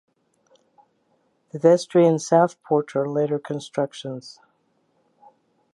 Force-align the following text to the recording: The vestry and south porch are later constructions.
The 1.51 1.59
vestry 1.59 2.07
and 2.07 2.19
south 2.19 2.59
porch 2.63 2.95
are 2.95 3.07
later 3.07 3.37
constructions. 3.37 4.39